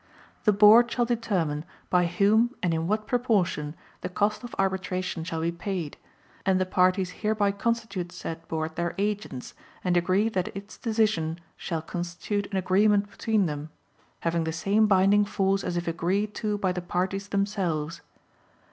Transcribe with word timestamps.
The 0.45 0.51
Board 0.51 0.89
shall 0.91 1.05
determine 1.05 1.63
by 1.91 2.07
whom 2.07 2.55
and 2.63 2.73
in 2.73 2.87
what 2.87 3.05
proportion 3.05 3.75
the 4.01 4.09
cost 4.09 4.43
of 4.43 4.55
arbitration 4.57 5.23
shall 5.23 5.41
be 5.41 5.51
paid, 5.51 5.95
and 6.43 6.59
the 6.59 6.65
parties 6.65 7.11
hereby 7.21 7.51
constitute 7.51 8.11
said 8.11 8.47
Board 8.47 8.75
their 8.75 8.95
agents 8.97 9.53
and 9.83 9.95
agree 9.95 10.27
that 10.29 10.57
its 10.57 10.75
decision 10.79 11.39
shall 11.55 11.83
constitute 11.83 12.47
an 12.51 12.57
agreement 12.57 13.11
between 13.11 13.45
them, 13.45 13.69
having 14.21 14.43
the 14.43 14.51
same 14.51 14.87
binding 14.87 15.23
force 15.23 15.63
as 15.63 15.77
if 15.77 15.87
agreed 15.87 16.33
to 16.33 16.57
by 16.57 16.71
the 16.71 16.81
parties 16.81 17.27
themselves. 17.27 18.01